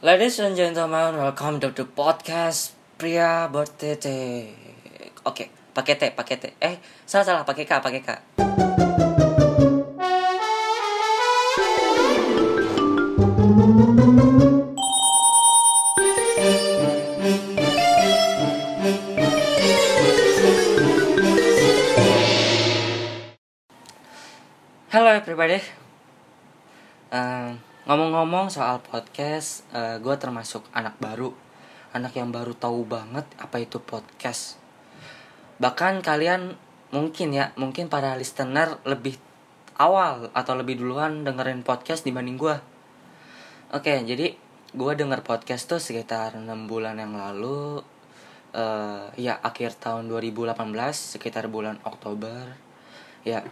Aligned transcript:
Ladies 0.00 0.38
and 0.38 0.54
gentlemen, 0.54 1.18
welcome 1.18 1.58
to 1.58 1.74
the 1.74 1.82
podcast 1.82 2.70
Pria 2.94 3.50
Bertete. 3.50 4.46
Oke, 5.26 5.50
pakai 5.74 5.98
T, 5.98 6.14
pakai 6.14 6.38
T. 6.38 6.54
Eh, 6.62 6.78
salah 7.02 7.26
salah, 7.26 7.42
pakai 7.42 7.66
K, 7.66 7.82
pakai 7.82 7.98
K. 8.06 8.08
Hello 24.94 25.10
everybody. 25.10 25.58
Eh, 27.88 27.96
ngomong-ngomong 27.96 28.52
soal 28.52 28.84
podcast, 28.84 29.64
gue 29.72 30.16
termasuk 30.20 30.60
anak 30.76 31.00
baru, 31.00 31.32
anak 31.96 32.20
yang 32.20 32.28
baru 32.28 32.52
tahu 32.52 32.84
banget 32.84 33.24
apa 33.40 33.64
itu 33.64 33.80
podcast. 33.80 34.60
Bahkan 35.56 36.04
kalian 36.04 36.52
mungkin 36.92 37.32
ya, 37.32 37.56
mungkin 37.56 37.88
para 37.88 38.12
listener 38.12 38.76
lebih 38.84 39.16
awal 39.80 40.28
atau 40.36 40.52
lebih 40.52 40.76
duluan 40.76 41.24
dengerin 41.24 41.64
podcast 41.64 42.04
dibanding 42.04 42.36
gue. 42.36 42.60
Oke, 43.72 44.04
jadi 44.04 44.36
gue 44.76 44.92
denger 44.92 45.24
podcast 45.24 45.72
tuh 45.72 45.80
sekitar 45.80 46.36
6 46.36 46.44
bulan 46.68 47.00
yang 47.00 47.16
lalu. 47.16 47.80
eh 48.52 49.04
ya 49.16 49.40
akhir 49.40 49.80
tahun 49.80 50.12
2018 50.12 50.60
sekitar 50.92 51.48
bulan 51.48 51.80
Oktober. 51.88 52.52
Ya, 53.24 53.48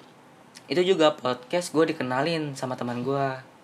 itu 0.68 0.84
juga 0.84 1.16
podcast 1.16 1.72
gue 1.72 1.96
dikenalin 1.96 2.52
sama 2.52 2.76
teman 2.76 3.00
gue 3.00 3.55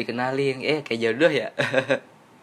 dikenalin. 0.00 0.64
Eh 0.64 0.80
kayak 0.80 1.00
jodoh 1.00 1.32
ya? 1.32 1.52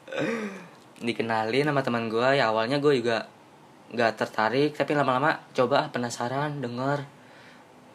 Dikenalin 1.07 1.67
sama 1.67 1.81
teman 1.81 2.09
gue 2.09 2.37
ya 2.37 2.49
awalnya 2.49 2.81
gue 2.81 2.93
juga 2.97 3.27
nggak 3.87 4.19
tertarik 4.19 4.75
tapi 4.75 4.91
lama-lama 4.93 5.41
coba 5.55 5.89
penasaran 5.89 6.61
denger. 6.61 7.05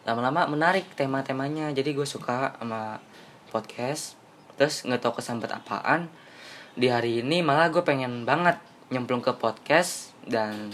Lama-lama 0.02 0.50
menarik 0.50 0.90
tema-temanya. 0.98 1.70
Jadi 1.70 1.94
gue 1.94 2.06
suka 2.06 2.58
sama 2.58 2.98
podcast. 3.52 4.18
Terus 4.58 4.82
nggak 4.82 5.00
tahu 5.02 5.22
kesambet 5.22 5.52
apaan. 5.54 6.10
Di 6.74 6.88
hari 6.88 7.20
ini 7.20 7.44
malah 7.44 7.68
gue 7.68 7.84
pengen 7.84 8.24
banget 8.24 8.58
nyemplung 8.88 9.22
ke 9.22 9.30
podcast 9.36 10.16
dan 10.26 10.72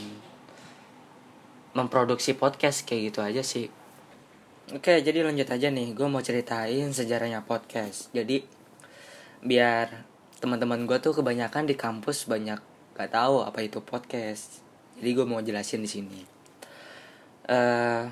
memproduksi 1.76 2.32
podcast. 2.38 2.88
Kayak 2.88 3.02
gitu 3.12 3.20
aja 3.20 3.42
sih. 3.44 3.66
Oke, 4.68 5.00
jadi 5.00 5.24
lanjut 5.24 5.48
aja 5.48 5.72
nih. 5.72 5.96
Gue 5.96 6.08
mau 6.12 6.20
ceritain 6.20 6.92
sejarahnya 6.92 7.40
podcast. 7.44 8.12
Jadi 8.12 8.57
biar 9.42 10.06
teman-teman 10.38 10.86
gue 10.86 10.98
tuh 11.02 11.14
kebanyakan 11.14 11.66
di 11.66 11.74
kampus 11.74 12.30
banyak 12.30 12.58
gak 12.94 13.10
tahu 13.14 13.42
apa 13.46 13.62
itu 13.62 13.78
podcast. 13.82 14.62
Jadi 14.98 15.10
gue 15.14 15.26
mau 15.26 15.38
jelasin 15.38 15.82
di 15.82 15.90
sini. 15.90 16.20
Eh, 17.46 18.04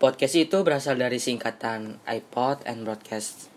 podcast 0.00 0.34
itu 0.34 0.56
berasal 0.64 0.96
dari 0.96 1.20
singkatan 1.20 2.00
iPod 2.08 2.64
and 2.64 2.88
broadcast. 2.88 3.52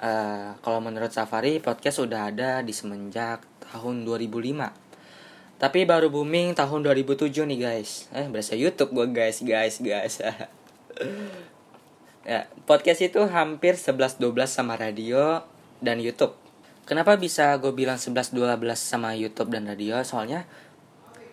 Eh, 0.00 0.50
kalau 0.64 0.80
menurut 0.80 1.12
Safari, 1.12 1.60
podcast 1.60 2.00
sudah 2.00 2.32
ada 2.32 2.64
di 2.64 2.72
semenjak 2.72 3.44
tahun 3.68 4.08
2005. 4.08 4.72
Tapi 5.62 5.86
baru 5.86 6.10
booming 6.10 6.58
tahun 6.58 6.82
2007 6.82 7.46
nih 7.46 7.58
guys. 7.62 8.10
Eh 8.10 8.26
berasa 8.26 8.58
YouTube 8.58 8.90
gue 8.96 9.06
guys, 9.14 9.38
guys, 9.46 9.78
guys. 9.78 10.18
ya, 12.26 12.50
podcast 12.66 13.02
itu 13.02 13.20
hampir 13.28 13.74
11-12 13.78 14.18
sama 14.48 14.74
radio 14.78 15.42
dan 15.82 15.98
YouTube. 15.98 16.34
Kenapa 16.82 17.14
bisa 17.14 17.54
gue 17.62 17.70
bilang 17.70 17.98
11-12 17.98 18.38
sama 18.74 19.14
YouTube 19.14 19.54
dan 19.54 19.66
radio? 19.66 20.02
Soalnya 20.02 20.46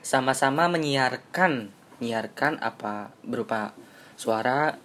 sama-sama 0.06 0.70
menyiarkan, 0.70 1.74
menyiarkan 2.00 2.62
apa 2.62 3.14
berupa 3.26 3.74
suara, 4.14 4.78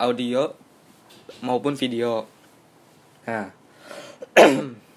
audio 0.00 0.56
maupun 1.44 1.76
video. 1.76 2.24
Nah, 3.28 3.52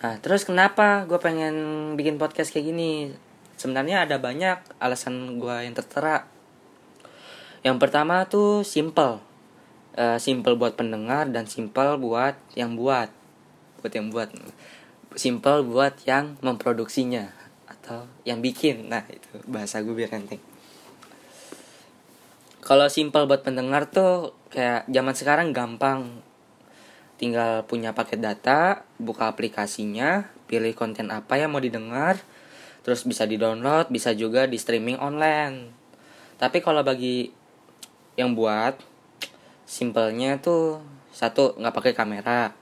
Nah, 0.00 0.16
terus 0.24 0.48
kenapa 0.48 1.04
gue 1.04 1.20
pengen 1.20 1.54
bikin 1.92 2.16
podcast 2.16 2.56
kayak 2.56 2.72
gini? 2.72 3.12
Sebenarnya 3.60 4.08
ada 4.08 4.16
banyak 4.16 4.80
alasan 4.80 5.36
gue 5.36 5.56
yang 5.68 5.76
tertera. 5.76 6.24
Yang 7.60 7.76
pertama 7.76 8.24
tuh 8.24 8.64
simple. 8.64 9.20
Eh, 9.98 10.16
simple 10.16 10.56
buat 10.56 10.78
pendengar 10.78 11.28
dan 11.28 11.44
simple 11.44 12.00
buat 12.00 12.38
yang 12.56 12.78
buat. 12.78 13.12
Buat 13.84 13.92
yang 13.92 14.08
buat. 14.08 14.28
Simple 15.18 15.66
buat 15.66 15.94
yang 16.08 16.40
memproduksinya 16.40 17.28
atau 17.68 18.06
yang 18.24 18.40
bikin. 18.40 18.88
Nah, 18.88 19.04
itu 19.10 19.42
bahasa 19.50 19.82
gue 19.84 19.92
biar 19.92 20.14
enteng. 20.14 20.40
Kalau 22.60 22.86
simple 22.86 23.26
buat 23.26 23.42
pendengar 23.42 23.88
tuh 23.88 24.36
kayak 24.52 24.86
zaman 24.86 25.14
sekarang 25.16 25.48
gampang 25.50 26.22
tinggal 27.20 27.68
punya 27.68 27.92
paket 27.92 28.24
data, 28.24 28.88
buka 28.96 29.28
aplikasinya, 29.28 30.32
pilih 30.48 30.72
konten 30.72 31.12
apa 31.12 31.36
yang 31.36 31.52
mau 31.52 31.60
didengar, 31.60 32.16
terus 32.80 33.04
bisa 33.04 33.28
di-download, 33.28 33.92
bisa 33.92 34.16
juga 34.16 34.48
di 34.48 34.56
streaming 34.56 34.96
online. 34.96 35.68
Tapi 36.40 36.64
kalau 36.64 36.80
bagi 36.80 37.28
yang 38.14 38.34
buat 38.34 38.78
simpelnya 39.68 40.42
tuh 40.42 40.82
satu 41.14 41.58
nggak 41.58 41.74
pakai 41.74 41.92
kamera, 41.94 42.54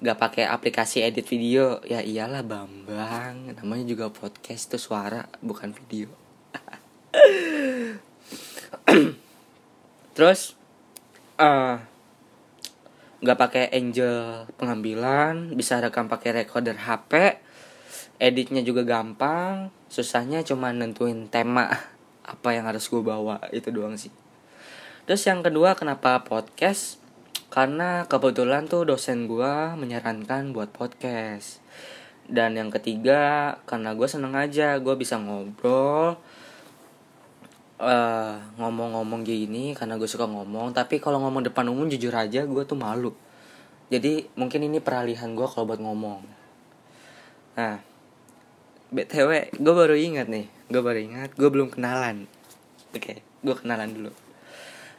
nggak 0.00 0.18
pakai 0.20 0.44
aplikasi 0.48 1.04
edit 1.04 1.28
video, 1.28 1.80
ya 1.84 2.04
iyalah 2.04 2.44
Bambang, 2.44 3.52
namanya 3.56 3.84
juga 3.84 4.08
podcast 4.12 4.72
tuh 4.72 4.80
suara 4.80 5.28
bukan 5.40 5.72
video. 5.72 6.08
terus 10.16 10.58
eh 11.38 11.76
nggak 13.18 13.38
pakai 13.38 13.64
angel 13.74 14.46
pengambilan 14.58 15.54
bisa 15.54 15.78
rekam 15.82 16.06
pakai 16.06 16.42
recorder 16.42 16.74
HP 16.74 17.38
editnya 18.18 18.62
juga 18.66 18.82
gampang 18.86 19.70
susahnya 19.90 20.42
cuma 20.42 20.74
nentuin 20.74 21.26
tema 21.30 21.70
apa 22.34 22.48
yang 22.50 22.66
harus 22.66 22.86
gue 22.90 22.98
bawa 22.98 23.38
itu 23.54 23.70
doang 23.70 23.94
sih 23.94 24.10
terus 25.08 25.24
yang 25.24 25.40
kedua 25.40 25.72
kenapa 25.72 26.20
podcast? 26.20 27.00
Karena 27.48 28.04
kebetulan 28.04 28.68
tuh 28.68 28.84
dosen 28.84 29.24
gue 29.24 29.54
menyarankan 29.72 30.52
buat 30.52 30.68
podcast. 30.68 31.64
Dan 32.28 32.60
yang 32.60 32.68
ketiga 32.68 33.56
karena 33.64 33.96
gue 33.96 34.04
seneng 34.04 34.36
aja 34.36 34.76
gue 34.76 34.94
bisa 35.00 35.16
ngobrol 35.16 36.20
eh, 37.80 38.36
ngomong-ngomong 38.60 39.24
gini 39.24 39.72
karena 39.72 39.96
gue 39.96 40.04
suka 40.04 40.28
ngomong. 40.28 40.76
Tapi 40.76 41.00
kalau 41.00 41.24
ngomong 41.24 41.48
depan 41.48 41.72
umum 41.72 41.88
jujur 41.88 42.12
aja 42.12 42.44
gue 42.44 42.62
tuh 42.68 42.76
malu. 42.76 43.16
Jadi 43.88 44.28
mungkin 44.36 44.68
ini 44.68 44.76
peralihan 44.76 45.32
gue 45.32 45.48
kalau 45.48 45.72
buat 45.72 45.80
ngomong. 45.80 46.20
Nah 47.56 47.80
btw 48.92 49.56
gue 49.56 49.72
baru 49.72 49.96
ingat 49.96 50.28
nih. 50.28 50.52
Gue 50.68 50.84
baru 50.84 51.00
ingat 51.00 51.32
gue 51.32 51.48
belum 51.48 51.72
kenalan. 51.72 52.28
Oke 52.92 53.24
gue 53.40 53.56
kenalan 53.56 53.88
dulu 53.88 54.27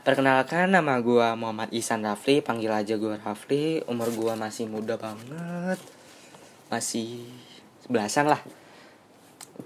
perkenalkan 0.04 0.72
nama 0.72 1.04
gue 1.04 1.28
Muhammad 1.36 1.70
Ihsan 1.76 2.08
Rafli 2.08 2.40
panggil 2.40 2.72
aja 2.72 2.96
gue 2.96 3.20
Rafli. 3.20 3.84
Umur 3.86 4.10
gue 4.12 4.34
masih 4.40 4.72
muda 4.72 4.96
banget. 4.96 5.80
Masih 6.72 7.28
belasan 7.92 8.32
lah. 8.32 8.40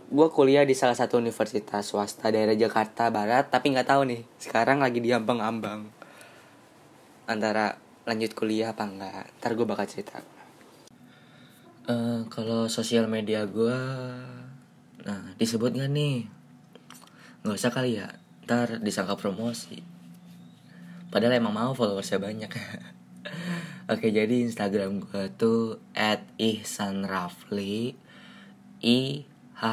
Gue 0.10 0.28
kuliah 0.34 0.66
di 0.66 0.74
salah 0.74 0.98
satu 0.98 1.22
universitas 1.22 1.86
swasta 1.86 2.34
daerah 2.34 2.58
Jakarta 2.58 3.14
Barat 3.14 3.50
tapi 3.54 3.74
nggak 3.74 3.90
tahu 3.90 4.10
nih 4.10 4.22
sekarang 4.42 4.82
lagi 4.82 4.98
di 4.98 5.14
ambang-ambang. 5.14 5.90
Antara 7.30 7.78
lanjut 8.04 8.34
kuliah 8.36 8.74
apa 8.74 8.84
enggak 8.84 9.30
ntar 9.40 9.54
gue 9.54 9.68
bakal 9.70 9.86
cerita. 9.86 10.20
Eh, 11.86 12.22
kalau 12.34 12.66
sosial 12.66 13.06
media 13.06 13.46
gue 13.46 13.80
nah 15.04 15.36
disebut 15.38 15.78
gak 15.78 15.92
nih? 15.94 16.26
Nggak 17.44 17.58
usah 17.60 17.72
kali 17.72 18.02
ya 18.02 18.08
ntar 18.44 18.82
disangka 18.84 19.16
promosi 19.16 19.93
padahal 21.14 21.38
emang 21.38 21.54
mau 21.54 21.72
followersnya 21.78 22.18
banyak. 22.18 22.50
Oke 23.94 24.10
jadi 24.10 24.42
instagram 24.42 25.06
gue 25.06 25.30
tuh 25.38 25.78
at 25.94 26.26
ihsanrafli 26.42 27.94
i 28.82 29.30
h 29.54 29.66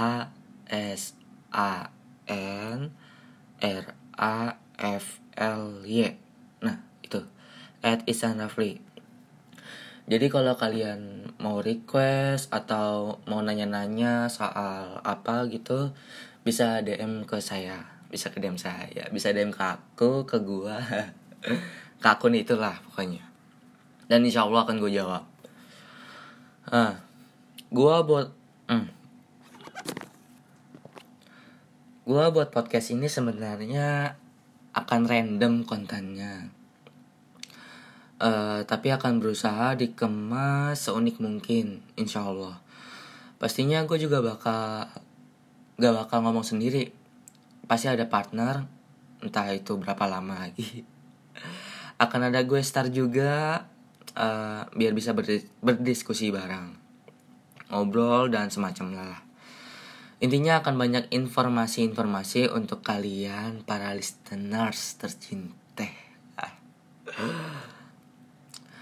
s 0.68 1.16
a 1.48 1.88
n 2.28 2.92
r 3.58 3.84
a 4.20 4.36
f 4.76 5.06
l 5.40 5.82
y. 5.88 6.12
Nah 6.60 6.84
itu. 7.00 7.24
at 7.80 8.04
ihsanrafli. 8.04 8.84
Jadi 10.10 10.26
kalau 10.26 10.58
kalian 10.58 11.32
mau 11.38 11.62
request 11.62 12.50
atau 12.50 13.22
mau 13.30 13.40
nanya-nanya 13.40 14.26
soal 14.26 14.98
apa 15.06 15.46
gitu 15.48 15.94
bisa 16.42 16.82
DM 16.82 17.24
ke 17.30 17.38
saya, 17.38 17.86
bisa 18.10 18.34
ke 18.34 18.42
DM 18.42 18.58
saya, 18.58 19.06
bisa 19.14 19.30
DM 19.30 19.54
ke 19.54 19.62
aku, 19.62 20.26
ke 20.26 20.42
gua, 20.42 20.82
ke 22.00 22.08
akun 22.08 22.36
itulah 22.36 22.76
pokoknya. 22.90 23.24
Dan 24.10 24.26
insya 24.26 24.44
Allah 24.44 24.64
akan 24.64 24.76
gue 24.80 24.92
jawab. 24.92 25.24
ah 26.70 27.02
gua 27.70 28.06
buat 28.06 28.30
hmm. 28.70 28.88
gua 32.06 32.30
buat 32.30 32.54
podcast 32.54 32.94
ini 32.94 33.10
sebenarnya 33.10 34.14
akan 34.70 35.00
random 35.06 35.66
kontennya 35.66 36.50
uh, 38.22 38.62
tapi 38.62 38.92
akan 38.94 39.18
berusaha 39.18 39.74
dikemas 39.74 40.78
seunik 40.78 41.18
mungkin 41.18 41.82
insya 41.98 42.26
Allah 42.28 42.60
pastinya 43.40 43.82
gue 43.88 43.96
juga 43.96 44.20
bakal 44.20 44.86
gak 45.80 45.94
bakal 45.96 46.18
ngomong 46.22 46.44
sendiri 46.44 46.92
pasti 47.64 47.88
ada 47.88 48.04
partner 48.04 48.68
entah 49.24 49.48
itu 49.50 49.80
berapa 49.80 50.04
lama 50.06 50.44
lagi 50.44 50.84
akan 52.00 52.32
ada 52.32 52.40
gue 52.48 52.64
star 52.64 52.88
juga 52.88 53.68
uh, 54.16 54.64
biar 54.72 54.96
bisa 54.96 55.12
berdiskusi 55.60 56.32
bareng. 56.32 56.72
Ngobrol 57.68 58.32
dan 58.32 58.48
semacam 58.48 58.88
lah. 58.96 59.18
Intinya 60.20 60.64
akan 60.64 60.74
banyak 60.80 61.04
informasi-informasi 61.12 62.48
untuk 62.52 62.80
kalian 62.80 63.64
para 63.68 63.92
listeners 63.92 64.96
tercinta. 64.96 65.84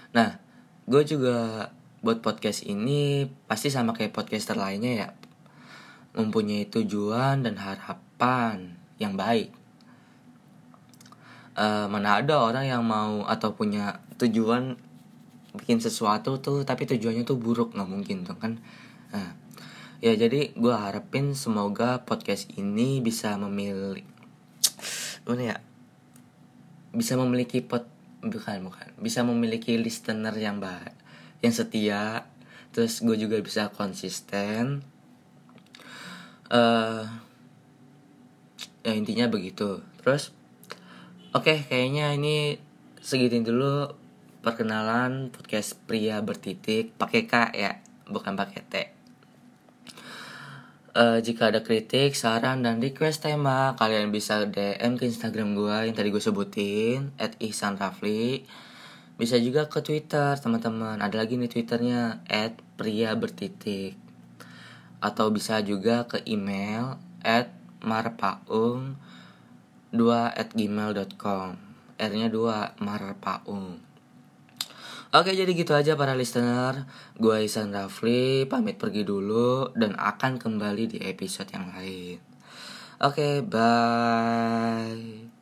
Nah 0.09 0.41
gue 0.89 1.05
juga 1.05 1.69
buat 2.01 2.25
podcast 2.25 2.65
ini 2.65 3.29
pasti 3.45 3.69
sama 3.69 3.93
kayak 3.93 4.09
podcaster 4.09 4.57
lainnya 4.57 4.93
ya. 5.05 5.09
Mempunyai 6.17 6.65
tujuan 6.65 7.45
dan 7.45 7.61
harapan 7.61 8.73
yang 8.97 9.13
baik 9.13 9.58
uh, 11.59 11.85
mana 11.91 12.23
ada 12.23 12.39
orang 12.39 12.65
yang 12.65 12.83
mau 12.87 13.27
atau 13.27 13.51
punya 13.51 13.99
tujuan 14.15 14.79
bikin 15.51 15.83
sesuatu 15.83 16.39
tuh 16.39 16.63
tapi 16.63 16.87
tujuannya 16.87 17.27
tuh 17.27 17.35
buruk 17.35 17.75
nggak 17.75 17.89
mungkin 17.89 18.23
tuh 18.23 18.39
kan? 18.39 18.63
Nah, 19.11 19.35
ya 19.99 20.15
jadi 20.15 20.55
gue 20.55 20.73
harapin 20.73 21.35
semoga 21.35 21.99
podcast 22.07 22.47
ini 22.55 23.03
bisa 23.03 23.35
memilih 23.35 24.07
mana 25.27 25.43
ya? 25.53 25.57
Bisa 26.95 27.19
memiliki 27.19 27.61
pot 27.61 27.85
bukan 28.23 28.65
bukan. 28.65 28.89
Bisa 28.97 29.21
memiliki 29.27 29.75
listener 29.75 30.33
yang 30.39 30.63
baik 30.63 30.95
yang 31.43 31.53
setia. 31.53 32.25
Terus 32.71 33.01
gue 33.01 33.17
juga 33.19 33.37
bisa 33.41 33.69
konsisten. 33.73 34.85
Uh, 36.49 37.05
ya 38.81 38.93
intinya 38.93 39.29
begitu. 39.29 39.81
Terus 40.01 40.33
oke 41.29 41.45
okay, 41.45 41.61
kayaknya 41.61 42.17
ini 42.17 42.57
segitu 42.97 43.37
dulu 43.45 43.93
perkenalan 44.41 45.29
podcast 45.29 45.77
pria 45.85 46.25
bertitik 46.25 46.97
pakai 46.97 47.29
k 47.29 47.33
ya 47.53 47.71
bukan 48.09 48.33
pakai 48.33 48.61
t 48.65 48.75
Uh, 50.89 51.21
jika 51.21 51.53
ada 51.53 51.61
kritik, 51.61 52.17
saran, 52.17 52.65
dan 52.65 52.81
request 52.81 53.21
tema, 53.21 53.77
kalian 53.77 54.09
bisa 54.09 54.41
DM 54.49 54.97
ke 54.97 55.05
Instagram 55.05 55.53
gue 55.53 55.77
yang 55.85 55.93
tadi 55.93 56.09
gue 56.09 56.19
sebutin, 56.19 57.13
at 57.21 57.37
Ihsan 57.37 57.77
Rafli. 57.77 58.43
Bisa 59.13 59.37
juga 59.37 59.69
ke 59.69 59.85
Twitter, 59.85 60.33
teman-teman. 60.41 60.97
Ada 60.97 61.23
lagi 61.23 61.37
nih 61.37 61.47
Twitternya, 61.47 62.25
at 62.25 62.57
pria 62.73 63.13
bertitik. 63.13 64.01
Atau 64.97 65.29
bisa 65.29 65.61
juga 65.61 66.09
ke 66.09 66.25
email, 66.25 66.97
at 67.21 67.53
marpaung 67.85 68.97
2 69.91 70.37
at 70.37 70.53
gmail.com 70.53 71.47
R-nya 71.99 72.27
2, 72.31 72.79
marpaung. 72.79 73.81
Oke 75.09 75.33
jadi 75.33 75.49
gitu 75.57 75.73
aja 75.73 75.97
para 75.97 76.13
listener 76.13 76.85
Gue 77.17 77.49
Isan 77.49 77.73
Rafli 77.73 78.45
pamit 78.45 78.77
pergi 78.77 79.01
dulu 79.01 79.73
Dan 79.73 79.97
akan 79.97 80.37
kembali 80.37 80.85
di 80.85 81.01
episode 81.01 81.49
yang 81.49 81.73
lain 81.73 82.21
Oke 83.01 83.41
bye 83.41 85.33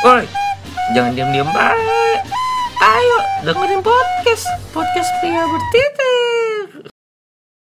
Woi, 0.00 0.24
jangan 0.96 1.12
diam-diam 1.12 1.44
baik. 1.52 2.29
Ayo 2.90 3.16
dengerin 3.46 3.86
podcast, 3.86 4.50
podcast 4.74 5.10
pria 5.22 5.46
bertitik. 5.46 5.99